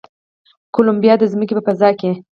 کولمبیا 0.75 1.13
د 1.17 1.23
ځمکې 1.31 1.53
په 1.55 1.61
فضا 1.67 1.89
کې 1.99 2.11